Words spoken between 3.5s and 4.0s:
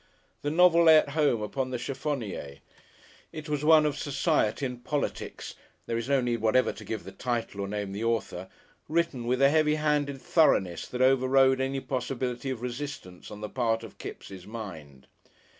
one of